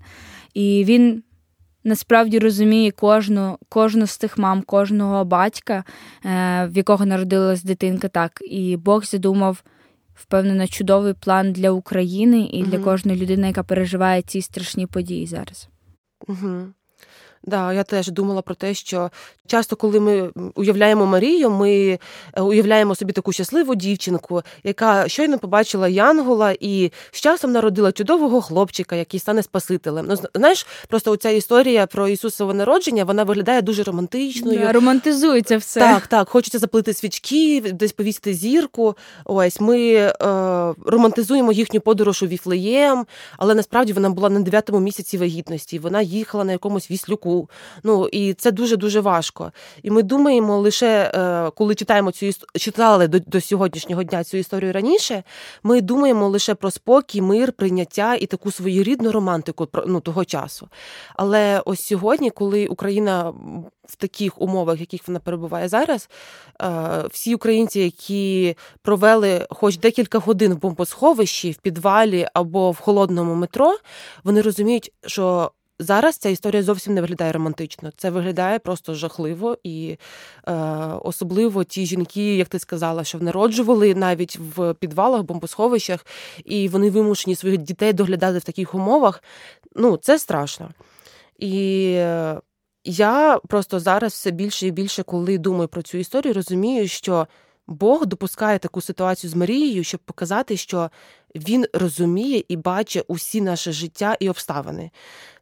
І 0.54 0.84
він 0.88 1.24
насправді 1.84 2.40
розуміє 2.40 2.92
кожну 2.92 3.58
кожну 3.70 4.08
з 4.08 4.18
тих 4.18 4.38
мам, 4.38 4.62
кожного 4.62 5.26
батька, 5.26 5.84
е, 6.26 6.68
в 6.68 6.78
якого 6.78 7.06
народилась 7.06 7.64
дитинка, 7.64 8.08
так. 8.08 8.40
І 8.42 8.78
Бог 8.78 9.06
задумав. 9.06 9.64
Впевнено, 10.16 10.68
чудовий 10.68 11.14
план 11.14 11.54
для 11.54 11.72
України 11.72 12.50
і 12.54 12.64
для 12.64 12.80
кожної 12.80 13.22
людини, 13.22 13.48
яка 13.48 13.64
переживає 13.64 14.22
ці 14.22 14.42
страшні 14.42 14.88
події 14.88 15.28
зараз. 15.28 15.70
Угу. 16.28 16.68
Да, 17.48 17.74
я 17.74 17.84
теж 17.84 18.08
думала 18.08 18.42
про 18.42 18.56
те, 18.56 18.74
що 18.74 19.10
часто, 19.48 19.76
коли 19.76 20.00
ми 20.00 20.30
уявляємо 20.56 21.06
Марію, 21.06 21.50
ми 21.50 22.00
е, 22.34 22.42
уявляємо 22.42 22.96
собі 22.96 23.14
таку 23.14 23.32
щасливу 23.32 23.76
дівчинку, 23.76 24.42
яка 24.64 25.08
щойно 25.08 25.40
побачила 25.40 25.88
Янгола 25.88 26.56
і 26.60 26.92
з 27.12 27.22
часом 27.22 27.52
народила 27.52 27.92
чудового 27.92 28.42
хлопчика, 28.42 28.96
який 28.96 29.20
стане 29.20 29.44
Спасителем. 29.44 30.06
Ну 30.10 30.16
знаєш, 30.36 30.68
просто 30.88 31.12
оця 31.12 31.30
історія 31.30 31.88
про 31.88 32.08
Ісусове 32.08 32.54
народження 32.54 33.04
вона 33.04 33.24
виглядає 33.24 33.62
дуже 33.62 33.84
романтичною. 33.84 34.60
Да, 34.60 34.72
Романтизується 34.72 35.58
все. 35.58 35.80
Так, 35.80 36.08
так, 36.08 36.30
хочеться 36.30 36.60
заплити 36.60 36.94
свічки, 36.94 37.62
десь 37.62 37.92
повісити 37.92 38.34
зірку. 38.34 38.96
Ось 39.26 39.60
ми 39.60 39.94
е, 39.94 40.14
романтизуємо 40.86 41.52
їхню 41.52 41.80
подорож 41.80 42.24
у 42.24 42.28
Віфлеєм, 42.28 43.06
але 43.38 43.56
насправді 43.56 43.94
вона 43.94 44.10
була 44.10 44.30
на 44.30 44.40
дев'ятому 44.40 44.80
місяці 44.80 45.18
вагітності. 45.18 45.80
Вона 45.80 46.02
їхала 46.02 46.44
на 46.44 46.52
якомусь 46.52 46.92
віслюку. 46.92 47.35
Ну 47.84 48.08
і 48.08 48.34
це 48.34 48.52
дуже 48.52 48.78
дуже 48.78 49.00
важко. 49.00 49.52
І 49.84 49.92
ми 49.92 50.04
думаємо 50.04 50.58
лише 50.58 51.12
е, 51.16 51.52
коли 51.56 51.76
читаємо 51.76 52.12
цю 52.12 52.26
читали 52.60 53.08
до, 53.08 53.20
до 53.20 53.42
сьогоднішнього 53.42 54.04
дня 54.04 54.24
цю 54.24 54.38
історію 54.38 54.74
раніше. 54.74 55.24
Ми 55.64 55.82
думаємо 55.82 56.30
лише 56.30 56.56
про 56.56 56.72
спокій, 56.72 57.22
мир, 57.22 57.54
прийняття 57.54 58.16
і 58.16 58.26
таку 58.26 58.52
своєрідну 58.52 59.12
романтику 59.12 59.68
ну, 59.88 60.00
того 60.00 60.26
часу. 60.26 60.68
Але 61.16 61.62
ось 61.66 61.82
сьогодні, 61.82 62.30
коли 62.30 62.68
Україна 62.68 63.34
в 63.88 63.96
таких 63.96 64.42
умовах, 64.42 64.78
в 64.78 64.80
яких 64.80 65.08
вона 65.08 65.20
перебуває 65.20 65.68
зараз, 65.68 66.10
е, 66.62 67.04
всі 67.12 67.36
українці, 67.36 67.80
які 67.80 68.56
провели 68.82 69.48
хоч 69.50 69.78
декілька 69.78 70.20
годин 70.20 70.54
в 70.54 70.62
бомбосховищі, 70.62 71.52
в 71.52 71.58
підвалі 71.58 72.28
або 72.34 72.72
в 72.72 72.80
холодному 72.80 73.36
метро, 73.36 73.78
вони 74.24 74.42
розуміють, 74.42 74.92
що 75.06 75.52
Зараз 75.80 76.18
ця 76.18 76.30
історія 76.30 76.64
зовсім 76.64 76.94
не 76.94 77.02
виглядає 77.02 77.32
романтично. 77.32 77.92
Це 77.98 78.10
виглядає 78.10 78.60
просто 78.60 78.94
жахливо, 78.94 79.58
і 79.64 79.98
е, 80.48 80.54
особливо 81.04 81.64
ті 81.64 81.86
жінки, 81.86 82.36
як 82.36 82.48
ти 82.48 82.60
сказала, 82.60 83.04
що 83.04 83.20
народжували 83.20 83.96
навіть 83.96 84.40
в 84.56 84.74
підвалах, 84.74 85.24
бомбосховищах, 85.24 86.06
і 86.46 86.70
вони 86.70 86.90
вимушені 86.90 87.36
своїх 87.36 87.58
дітей 87.58 87.94
доглядати 87.94 88.38
в 88.38 88.44
таких 88.44 88.76
умовах. 88.76 89.24
Ну, 89.76 89.98
це 89.98 90.20
страшно. 90.20 90.70
І 91.40 91.92
е, 91.96 92.40
я 92.84 93.40
просто 93.48 93.80
зараз 93.80 94.14
все 94.14 94.32
більше 94.32 94.68
і 94.68 94.72
більше, 94.72 95.04
коли 95.04 95.38
думаю 95.38 95.68
про 95.68 95.82
цю 95.82 95.98
історію, 95.98 96.34
розумію, 96.34 96.88
що 96.88 97.28
Бог 97.68 98.06
допускає 98.06 98.60
таку 98.60 98.82
ситуацію 98.82 99.32
з 99.32 99.36
Марією, 99.36 99.84
щоб 99.84 100.00
показати, 100.00 100.58
що 100.58 100.90
він 101.36 101.66
розуміє 101.74 102.44
і 102.48 102.56
бачить 102.56 103.06
усі 103.08 103.42
наше 103.42 103.72
життя 103.72 104.18
і 104.20 104.30
обставини. 104.30 104.92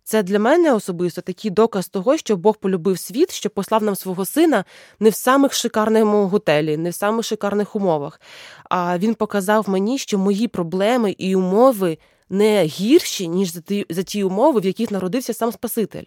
Це 0.04 0.24
для 0.24 0.40
мене 0.40 0.74
особисто 0.74 1.22
такий 1.22 1.52
доказ 1.52 1.88
того, 1.88 2.18
що 2.18 2.38
Бог 2.38 2.58
полюбив 2.58 3.00
світ, 3.00 3.32
що 3.32 3.50
послав 3.50 3.84
нам 3.84 3.96
свого 3.96 4.26
сина 4.26 4.66
не 5.00 5.10
в 5.10 5.16
самих 5.16 5.54
шикарному 5.54 6.28
готелі, 6.28 6.78
не 6.78 6.90
в 6.90 6.94
самих 6.94 7.26
шикарних 7.26 7.76
умовах. 7.76 8.22
А 8.70 8.98
він 8.98 9.14
показав 9.14 9.70
мені, 9.70 9.98
що 9.98 10.18
мої 10.18 10.48
проблеми 10.48 11.16
і 11.18 11.36
умови 11.36 11.98
не 12.30 12.64
гірші, 12.64 13.28
ніж 13.28 13.54
за 13.54 13.62
ті, 13.62 13.86
за 13.90 14.04
ті 14.04 14.24
умови, 14.24 14.60
в 14.60 14.66
яких 14.66 14.92
народився 14.92 15.34
сам 15.34 15.52
Спаситель. 15.52 16.04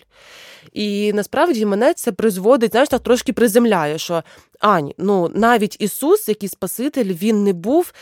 І 0.73 1.12
насправді 1.12 1.66
мене 1.66 1.94
це 1.94 2.12
призводить, 2.12 2.70
знаєш, 2.70 2.88
так 2.88 3.02
трошки 3.02 3.32
приземляє, 3.32 3.99
що 3.99 4.23
Ані, 4.61 4.94
ну 4.99 5.30
навіть 5.35 5.76
Ісус, 5.80 6.28
який 6.28 6.49
Спаситель, 6.49 7.04
він 7.04 7.44
не 7.44 7.52
був 7.52 7.92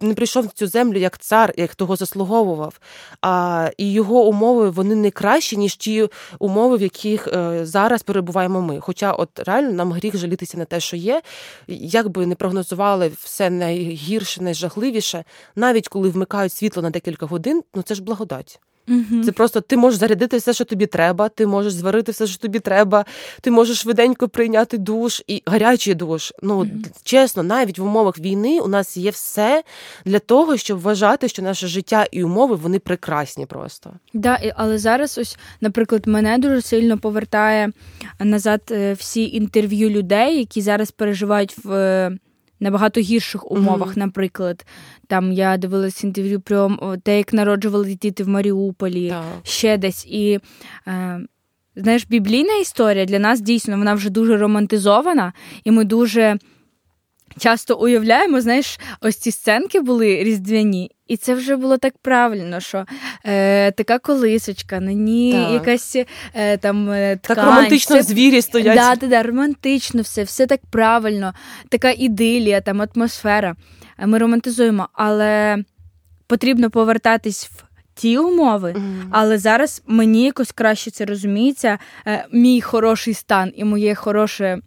не 0.00 0.14
прийшов 0.14 0.46
в 0.46 0.52
цю 0.52 0.66
землю 0.66 0.98
як 0.98 1.18
цар, 1.18 1.54
як 1.56 1.74
того 1.74 1.96
заслуговував. 1.96 2.80
А 3.22 3.70
і 3.76 3.92
його 3.92 4.26
умови 4.26 4.70
вони 4.70 4.94
не 4.94 5.10
кращі, 5.10 5.56
ніж 5.56 5.76
ті 5.76 6.08
умови, 6.38 6.76
в 6.76 6.82
яких 6.82 7.28
е, 7.28 7.60
зараз 7.66 8.02
перебуваємо 8.02 8.62
ми. 8.62 8.80
Хоча, 8.80 9.12
от 9.12 9.30
реально 9.38 9.72
нам 9.72 9.92
гріх 9.92 10.16
жалітися 10.16 10.58
на 10.58 10.64
те, 10.64 10.80
що 10.80 10.96
є, 10.96 11.22
як 11.68 12.08
би 12.08 12.26
не 12.26 12.34
прогнозували 12.34 13.12
все 13.22 13.50
найгірше, 13.50 14.42
найжахливіше, 14.42 15.24
навіть 15.56 15.88
коли 15.88 16.08
вмикають 16.08 16.52
світло 16.52 16.82
на 16.82 16.90
декілька 16.90 17.26
годин, 17.26 17.62
ну 17.74 17.82
це 17.82 17.94
ж 17.94 18.02
благодать. 18.02 18.60
Угу. 18.88 19.24
Це 19.24 19.32
просто 19.32 19.60
ти 19.60 19.76
можеш 19.76 20.00
зарядити 20.00 20.36
все, 20.36 20.52
що 20.52 20.64
тобі 20.64 20.86
треба, 20.86 21.28
ти 21.28 21.46
можеш 21.46 21.72
зварити 21.72 22.12
все, 22.12 22.26
що 22.26 22.38
тобі 22.38 22.58
треба, 22.60 23.04
ти 23.40 23.50
можеш 23.50 23.78
швиденько 23.80 24.28
прийняти 24.28 24.78
душ 24.78 25.22
і 25.26 25.42
гарячий 25.46 25.94
душ. 25.94 26.32
Ну 26.42 26.56
угу. 26.56 26.68
чесно, 27.02 27.42
навіть 27.42 27.78
в 27.78 27.84
умовах 27.84 28.18
війни 28.18 28.60
у 28.60 28.68
нас 28.68 28.96
є 28.96 29.10
все 29.10 29.62
для 30.04 30.18
того, 30.18 30.56
щоб 30.56 30.80
вважати, 30.80 31.28
що 31.28 31.42
наше 31.42 31.66
життя 31.66 32.06
і 32.10 32.24
умови 32.24 32.56
вони 32.56 32.78
прекрасні 32.78 33.46
просто. 33.46 33.90
Да, 34.14 34.52
але 34.56 34.78
зараз, 34.78 35.18
ось, 35.18 35.38
наприклад, 35.60 36.06
мене 36.06 36.38
дуже 36.38 36.62
сильно 36.62 36.98
повертає 36.98 37.72
назад 38.20 38.60
е, 38.70 38.92
всі 38.92 39.30
інтерв'ю 39.30 39.90
людей, 39.90 40.38
які 40.38 40.60
зараз 40.60 40.90
переживають 40.90 41.64
в 41.64 41.72
е, 41.72 42.18
набагато 42.60 43.00
гірших 43.00 43.50
умовах, 43.50 43.88
mm-hmm. 43.88 43.98
наприклад. 43.98 44.66
Там 45.06 45.32
я 45.32 45.56
дивилася 45.56 46.06
інтерв'ю 46.06 46.40
про 46.40 46.76
те, 47.02 47.18
як 47.18 47.32
народжували 47.32 47.94
діти 47.94 48.24
в 48.24 48.28
Маріуполі, 48.28 49.08
так. 49.08 49.24
ще 49.42 49.78
десь. 49.78 50.06
І 50.06 50.40
е, 50.88 51.20
знаєш, 51.76 52.06
біблійна 52.06 52.56
історія 52.56 53.04
для 53.04 53.18
нас 53.18 53.40
дійсно 53.40 53.78
вона 53.78 53.94
вже 53.94 54.10
дуже 54.10 54.36
романтизована, 54.36 55.32
і 55.64 55.70
ми 55.70 55.84
дуже. 55.84 56.38
Часто 57.38 57.76
уявляємо, 57.76 58.40
знаєш, 58.40 58.80
ось 59.00 59.16
ці 59.16 59.30
сценки 59.30 59.80
були 59.80 60.24
різдвяні, 60.24 60.90
і 61.08 61.16
це 61.16 61.34
вже 61.34 61.56
було 61.56 61.78
так 61.78 61.94
правильно, 62.02 62.60
що 62.60 62.84
е, 63.24 63.70
така 63.70 63.98
колисочка, 63.98 64.80
на 64.80 64.92
ній 64.92 65.32
так. 65.32 65.52
якась 65.52 65.96
е, 66.34 66.56
там 66.56 66.90
е, 66.90 67.16
ткань. 67.22 67.36
Так 67.36 67.46
романтично 67.46 67.96
все... 67.96 68.02
звірі 68.02 68.42
стоять. 68.42 68.76
Да, 68.76 68.94
да, 68.94 69.06
да, 69.06 69.22
романтично 69.22 70.02
все, 70.02 70.22
все 70.22 70.46
так 70.46 70.60
правильно, 70.70 71.34
така 71.68 71.90
ідилія, 71.90 72.60
там 72.60 72.82
атмосфера. 72.82 73.56
Ми 73.98 74.18
романтизуємо, 74.18 74.88
але 74.92 75.58
потрібно 76.26 76.70
повертатись 76.70 77.44
в. 77.46 77.66
Ті 77.98 78.18
умови, 78.18 78.72
mm. 78.72 79.02
але 79.10 79.38
зараз 79.38 79.82
мені 79.86 80.24
якось 80.24 80.52
краще 80.52 80.90
це 80.90 81.04
розуміється. 81.04 81.78
Е, 82.06 82.26
мій 82.32 82.60
хороший 82.60 83.14
стан 83.14 83.52
і 83.56 83.64
моє 83.64 83.94
хороше 83.94 84.44
Е, 84.44 84.60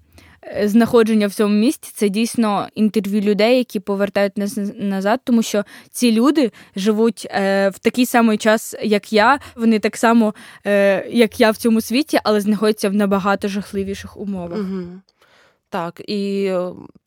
знаходження 0.64 1.28
в 1.28 1.34
цьому 1.34 1.56
місті 1.56 1.92
це 1.96 2.10
дійсно 2.10 2.68
інтерв'ю 2.76 3.22
людей, 3.22 3.58
які 3.58 3.80
повертають 3.80 4.38
нас 4.38 4.60
назад, 4.76 5.20
тому 5.24 5.44
що 5.44 5.64
ці 5.92 6.12
люди 6.12 6.52
живуть 6.76 7.28
е, 7.32 7.70
в 7.70 7.80
такий 7.80 8.06
самий 8.06 8.38
час, 8.38 8.76
як 8.84 9.14
я. 9.14 9.40
Вони 9.56 9.80
так 9.80 9.98
само, 9.98 10.34
е, 10.66 11.08
як 11.10 11.40
я 11.40 11.52
в 11.52 11.58
цьому 11.58 11.82
світі, 11.82 12.20
але 12.24 12.42
знаходяться 12.42 12.90
в 12.90 12.94
набагато 12.94 13.48
жахливіших 13.48 14.18
умовах. 14.18 14.60
Угу. 14.60 15.02
Так, 15.70 16.02
і 16.08 16.52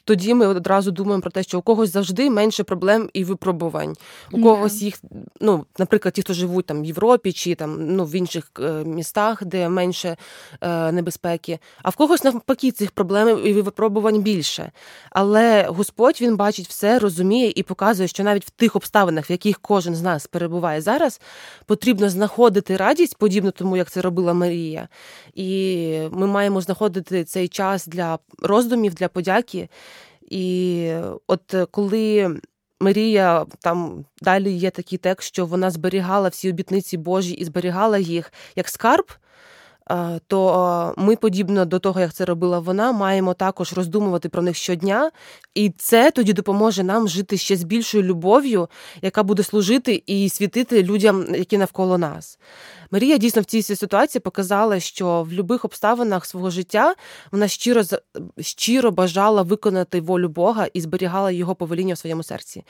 тоді 0.04 0.34
ми 0.34 0.46
одразу 0.46 0.90
думаємо 0.90 1.22
про 1.22 1.30
те, 1.30 1.42
що 1.42 1.58
у 1.58 1.62
когось 1.62 1.92
завжди 1.92 2.30
менше 2.30 2.64
проблем 2.64 3.10
і 3.12 3.24
випробувань. 3.24 3.96
У 4.32 4.38
yeah. 4.38 4.42
когось 4.42 4.82
їх, 4.82 5.00
ну, 5.40 5.64
наприклад, 5.78 6.14
ті, 6.14 6.22
хто 6.22 6.32
живуть 6.32 6.66
там 6.66 6.82
в 6.82 6.84
Європі 6.84 7.32
чи 7.32 7.54
там 7.54 7.96
ну, 7.96 8.04
в 8.04 8.14
інших 8.14 8.50
е, 8.60 8.84
містах, 8.84 9.44
де 9.44 9.68
менше 9.68 10.16
е, 10.60 10.92
небезпеки, 10.92 11.58
а 11.82 11.90
в 11.90 11.96
когось 11.96 12.24
навпаки 12.24 12.70
цих 12.70 12.90
проблем 12.90 13.40
і 13.44 13.52
випробувань 13.52 14.20
більше. 14.20 14.72
Але 15.10 15.66
Господь 15.68 16.18
він 16.20 16.36
бачить 16.36 16.68
все, 16.68 16.98
розуміє 16.98 17.52
і 17.56 17.62
показує, 17.62 18.08
що 18.08 18.24
навіть 18.24 18.46
в 18.46 18.50
тих 18.50 18.76
обставинах, 18.76 19.30
в 19.30 19.32
яких 19.32 19.60
кожен 19.60 19.94
з 19.94 20.02
нас 20.02 20.26
перебуває 20.26 20.80
зараз, 20.80 21.20
потрібно 21.66 22.08
знаходити 22.08 22.76
радість, 22.76 23.18
подібно 23.18 23.50
тому, 23.50 23.76
як 23.76 23.90
це 23.90 24.00
робила 24.00 24.32
Марія. 24.32 24.88
І 25.34 25.98
ми 26.10 26.26
маємо 26.26 26.60
знаходити 26.60 27.24
цей 27.24 27.48
час 27.48 27.86
для 27.86 28.18
роздумів, 28.42 28.94
для 28.94 29.08
подяки. 29.08 29.68
І 30.30 30.94
от 31.26 31.54
коли 31.70 32.36
Марія 32.80 33.46
там 33.60 34.04
далі 34.20 34.52
є 34.52 34.70
такий 34.70 34.98
текст, 34.98 35.28
що 35.28 35.46
вона 35.46 35.70
зберігала 35.70 36.28
всі 36.28 36.50
обітниці 36.50 36.96
Божі 36.96 37.34
і 37.34 37.44
зберігала 37.44 37.98
їх 37.98 38.32
як 38.56 38.68
скарб. 38.68 39.06
Е, 39.90 40.20
то 40.26 40.94
ми, 40.96 41.16
подібно 41.16 41.64
до 41.64 41.78
того, 41.78 42.00
як 42.00 42.12
це 42.12 42.24
робила 42.24 42.58
вона, 42.58 42.92
маємо 42.92 43.34
також 43.34 43.72
роздумувати 43.72 44.28
про 44.28 44.42
них 44.42 44.56
щодня, 44.56 45.10
і 45.54 45.70
це 45.78 46.10
тоді 46.10 46.32
допоможе 46.32 46.82
нам 46.82 47.08
жити 47.08 47.36
ще 47.36 47.56
з 47.56 47.62
більшою 47.64 48.04
любов'ю, 48.04 48.68
яка 49.02 49.22
буде 49.22 49.42
служити 49.42 50.02
і 50.06 50.28
світити 50.28 50.82
людям, 50.82 51.34
які 51.34 51.58
навколо 51.58 51.98
нас. 51.98 52.38
Марія 52.90 53.18
дійсно 53.18 53.42
в 53.42 53.44
цій 53.44 53.62
ситуації 53.62 54.20
показала, 54.20 54.80
що 54.80 55.22
в 55.22 55.28
будь-яких 55.28 55.64
обставинах 55.64 56.26
свого 56.26 56.50
життя 56.50 56.94
вона 57.32 57.48
щиро 57.48 57.82
щиро 58.40 58.90
бажала 58.90 59.42
виконати 59.42 60.00
волю 60.00 60.28
Бога 60.28 60.66
і 60.74 60.80
зберігала 60.80 61.30
його 61.30 61.54
повеління 61.54 61.94
в 61.94 61.98
своєму 61.98 62.22
серці. 62.22 62.64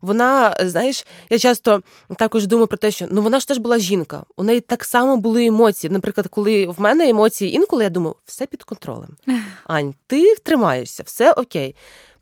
Вона, 0.00 0.56
знаєш, 0.60 1.06
я 1.30 1.38
часто 1.38 1.82
також 2.16 2.46
думаю 2.46 2.66
про 2.66 2.78
те, 2.78 2.90
що 2.90 3.06
ну 3.10 3.22
вона 3.22 3.40
ж 3.40 3.48
теж 3.48 3.58
була 3.58 3.78
жінка. 3.78 4.24
У 4.36 4.44
неї 4.44 4.60
так 4.60 4.84
само 4.84 5.16
були 5.16 5.46
емоції. 5.46 5.90
Наприклад, 5.90 6.26
коли 6.30 6.55
в 6.64 6.80
мене 6.80 7.08
емоції 7.08 7.54
інколи 7.54 7.84
я 7.84 7.90
думаю, 7.90 8.16
все 8.24 8.46
під 8.46 8.62
контролем. 8.62 9.16
Ань, 9.64 9.94
ти 10.06 10.34
втримаєшся, 10.34 11.02
все 11.06 11.32
окей 11.32 11.74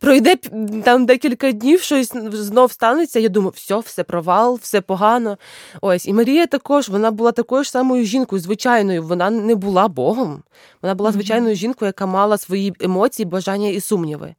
пройде 0.05 0.37
там 0.85 1.07
декілька 1.07 1.53
днів, 1.53 1.81
щось 1.81 2.13
знов 2.33 2.73
станеться. 2.73 3.21
Я 3.21 3.29
думаю, 3.29 3.53
все, 3.57 3.79
все 3.79 4.05
провал, 4.05 4.59
все 4.63 4.81
погано. 4.81 5.39
Ось 5.81 6.07
і 6.07 6.13
Марія 6.13 6.47
також 6.47 6.89
вона 6.89 7.11
була 7.11 7.33
такою 7.33 7.65
ж 7.65 7.71
самою 7.71 8.05
жінкою, 8.05 8.43
звичайною. 8.43 9.03
Вона 9.03 9.31
не 9.31 9.55
була 9.55 9.89
Богом. 9.89 10.43
Вона 10.83 10.95
була 10.95 11.13
звичайною 11.13 11.55
жінкою, 11.55 11.87
яка 11.87 12.07
мала 12.07 12.39
свої 12.39 12.75
емоції, 12.81 13.27
бажання 13.27 13.69
і 13.69 13.81
сумніви. 13.81 14.35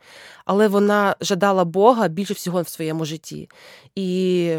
Але 0.46 0.68
вона 0.68 1.16
жадала 1.22 1.66
Бога 1.66 2.08
більше 2.08 2.34
всього 2.34 2.62
в 2.62 2.70
своєму 2.70 3.06
житті. 3.06 3.50
І 3.96 4.58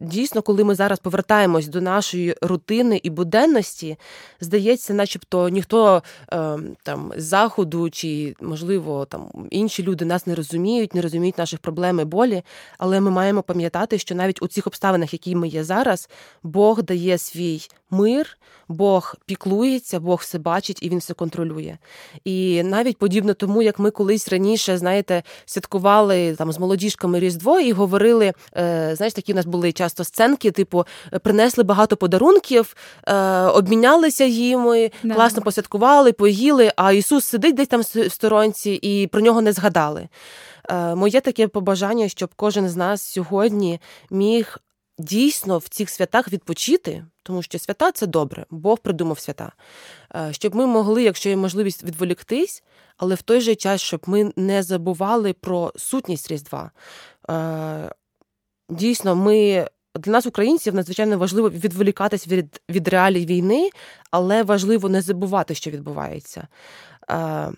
Дійсно, 0.00 0.42
коли 0.42 0.64
ми 0.64 0.74
зараз 0.74 0.98
повертаємось 0.98 1.68
до 1.68 1.80
нашої 1.80 2.36
рутини 2.42 3.00
і 3.02 3.10
буденності, 3.10 3.96
здається, 4.40 4.94
начебто 4.94 5.48
ніхто 5.48 6.02
е, 6.32 6.58
там 6.82 7.12
з 7.16 7.24
заходу 7.24 7.90
чи, 7.90 8.34
можливо, 8.40 9.04
там 9.04 9.28
інші 9.50 9.82
люди 9.82 10.04
нас 10.04 10.26
не 10.26 10.34
розуміють, 10.34 10.94
не 10.94 11.00
розуміють 11.00 11.38
наших 11.38 11.58
проблем 11.58 12.00
і 12.00 12.04
болі. 12.04 12.42
Але 12.78 13.00
ми 13.00 13.10
маємо 13.10 13.42
пам'ятати, 13.42 13.98
що 13.98 14.14
навіть 14.14 14.42
у 14.42 14.46
цих 14.46 14.66
обставинах, 14.66 15.12
які 15.12 15.36
ми 15.36 15.48
є 15.48 15.64
зараз, 15.64 16.08
Бог 16.42 16.82
дає 16.82 17.18
свій 17.18 17.68
мир, 17.90 18.38
Бог 18.68 19.14
піклується, 19.26 20.00
Бог 20.00 20.18
все 20.22 20.38
бачить 20.38 20.78
і 20.82 20.88
він 20.88 20.98
все 20.98 21.14
контролює. 21.14 21.76
І 22.24 22.62
навіть 22.62 22.98
подібно 22.98 23.34
тому, 23.34 23.62
як 23.62 23.78
ми 23.78 23.90
колись 23.90 24.28
раніше, 24.28 24.78
знаєте, 24.78 25.22
святкували 25.44 26.34
там 26.34 26.52
з 26.52 26.58
молодіжками 26.58 27.20
Різдво 27.20 27.60
і 27.60 27.72
говорили, 27.72 28.32
е, 28.56 28.92
знаєш, 28.96 29.14
такі 29.14 29.32
в 29.32 29.36
нас 29.36 29.46
були 29.46 29.72
часто 29.86 30.04
сценки, 30.04 30.50
типу, 30.50 30.84
принесли 31.22 31.64
багато 31.64 31.96
подарунків, 31.96 32.76
е, 33.06 33.14
обмінялися 33.42 34.24
їми, 34.24 34.90
да. 35.02 35.14
класно 35.14 35.42
посвяткували, 35.42 36.12
поїли. 36.12 36.72
А 36.76 36.92
Ісус 36.92 37.24
сидить 37.24 37.54
десь 37.54 37.68
там 37.68 37.80
в 37.80 38.10
сторонці 38.10 38.70
і 38.70 39.06
про 39.06 39.20
нього 39.20 39.40
не 39.40 39.52
згадали. 39.52 40.08
Е, 40.68 40.94
моє 40.94 41.20
таке 41.20 41.48
побажання, 41.48 42.08
щоб 42.08 42.30
кожен 42.36 42.68
з 42.68 42.76
нас 42.76 43.02
сьогодні 43.02 43.80
міг 44.10 44.58
дійсно 44.98 45.58
в 45.58 45.68
цих 45.68 45.90
святах 45.90 46.32
відпочити, 46.32 47.04
тому 47.22 47.42
що 47.42 47.58
свята 47.58 47.92
це 47.92 48.06
добре, 48.06 48.46
Бог 48.50 48.78
придумав 48.78 49.18
свята. 49.18 49.52
Е, 50.14 50.28
щоб 50.32 50.54
ми 50.54 50.66
могли, 50.66 51.02
якщо 51.02 51.28
є 51.28 51.36
можливість, 51.36 51.84
відволіктись, 51.84 52.62
але 52.96 53.14
в 53.14 53.22
той 53.22 53.40
же 53.40 53.54
час, 53.54 53.80
щоб 53.80 54.02
ми 54.06 54.32
не 54.36 54.62
забували 54.62 55.32
про 55.32 55.72
сутність 55.76 56.30
Різдва. 56.30 56.70
Е, 57.30 57.92
дійсно, 58.68 59.16
ми. 59.16 59.68
Для 59.98 60.12
нас, 60.12 60.26
українців, 60.26 60.74
надзвичайно 60.74 61.18
важливо 61.18 61.50
відволікатись 61.50 62.28
від 62.28 62.60
від 62.70 62.88
реалій 62.88 63.26
війни, 63.26 63.70
але 64.10 64.42
важливо 64.42 64.88
не 64.88 65.02
забувати, 65.02 65.54
що 65.54 65.70
відбувається. 65.70 66.48
Е, 67.10 67.52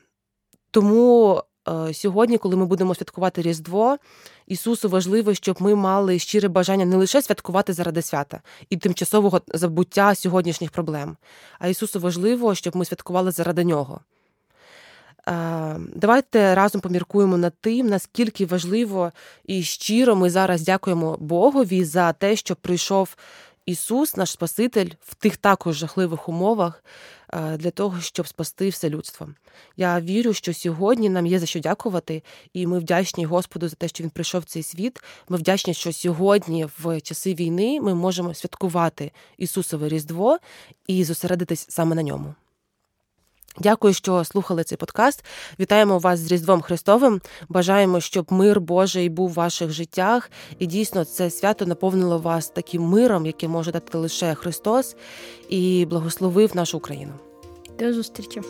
тому 0.70 1.42
Е, 1.68 1.94
сьогодні, 1.94 2.38
коли 2.38 2.56
ми 2.56 2.66
будемо 2.66 2.94
святкувати 2.94 3.42
Різдво, 3.42 3.98
Ісусу 4.46 4.88
важливо, 4.88 5.34
щоб 5.34 5.62
ми 5.62 5.74
мали 5.74 6.18
щире 6.18 6.48
бажання 6.48 6.84
не 6.84 6.96
лише 6.96 7.22
святкувати 7.22 7.72
заради 7.72 8.02
свята 8.02 8.40
і 8.70 8.76
тимчасового 8.76 9.40
забуття 9.54 10.14
сьогоднішніх 10.14 10.70
проблем, 10.70 11.16
а 11.58 11.68
Ісусу 11.68 12.00
важливо, 12.00 12.54
щоб 12.54 12.76
ми 12.76 12.84
святкували 12.84 13.30
заради 13.30 13.64
Нього. 13.64 14.00
Е, 15.28 15.76
давайте 15.94 16.54
разом 16.54 16.80
поміркуємо 16.80 17.36
над 17.36 17.54
тим, 17.60 17.86
наскільки 17.86 18.46
важливо 18.46 19.12
і 19.46 19.62
щиро 19.62 20.16
ми 20.16 20.30
зараз 20.30 20.62
дякуємо 20.62 21.16
Богові 21.20 21.84
за 21.84 22.12
те, 22.12 22.36
що 22.36 22.56
прийшов 22.56 23.16
Ісус, 23.66 24.16
наш 24.16 24.30
Спаситель, 24.30 24.88
в 25.00 25.14
тих 25.14 25.36
також 25.36 25.76
жахливих 25.76 26.28
умовах 26.28 26.84
е, 27.32 27.56
для 27.56 27.70
того, 27.70 28.00
щоб 28.00 28.28
спасти 28.28 28.68
все 28.68 28.90
людство. 28.90 29.28
Я 29.76 30.00
вірю, 30.00 30.32
що 30.32 30.54
сьогодні 30.54 31.08
нам 31.08 31.26
є 31.26 31.38
за 31.38 31.46
що 31.46 31.60
дякувати, 31.60 32.22
і 32.52 32.66
ми 32.66 32.78
вдячні 32.78 33.24
Господу 33.24 33.68
за 33.68 33.76
те, 33.76 33.88
що 33.88 34.04
він 34.04 34.10
прийшов 34.10 34.40
в 34.40 34.44
цей 34.44 34.62
світ. 34.62 35.00
Ми 35.28 35.36
вдячні, 35.36 35.74
що 35.74 35.92
сьогодні, 35.92 36.68
в 36.78 37.00
часи 37.00 37.34
війни, 37.34 37.80
ми 37.80 37.94
можемо 37.94 38.34
святкувати 38.34 39.12
Ісусове 39.38 39.88
Різдво 39.88 40.38
і 40.86 41.04
зосередитись 41.04 41.66
саме 41.68 41.94
на 41.94 42.02
ньому. 42.02 42.34
Дякую, 43.60 43.94
що 43.94 44.24
слухали 44.24 44.64
цей 44.64 44.78
подкаст. 44.78 45.24
Вітаємо 45.60 45.98
вас 45.98 46.20
з 46.20 46.32
Різдвом 46.32 46.60
Христовим. 46.60 47.20
Бажаємо, 47.48 48.00
щоб 48.00 48.26
мир 48.32 48.60
Божий 48.60 49.08
був 49.08 49.30
в 49.30 49.34
ваших 49.34 49.70
життях, 49.70 50.30
і 50.58 50.66
дійсно 50.66 51.04
це 51.04 51.30
свято 51.30 51.66
наповнило 51.66 52.18
вас 52.18 52.48
таким 52.48 52.82
миром, 52.82 53.26
який 53.26 53.48
може 53.48 53.72
дати 53.72 53.98
лише 53.98 54.34
Христос, 54.34 54.96
і 55.48 55.86
благословив 55.90 56.56
нашу 56.56 56.76
Україну. 56.76 57.12
До 57.78 57.92
зустрічі. 57.92 58.40